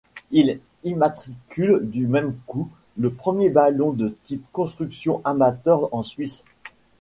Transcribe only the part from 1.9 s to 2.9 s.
même coup